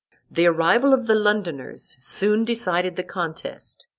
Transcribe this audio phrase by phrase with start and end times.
[0.31, 3.85] The arrival of the Londoners soon decided the contest.